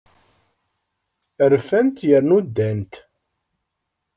Rfant 1.51 1.95
yernu 2.07 2.37
ddant. 2.47 2.93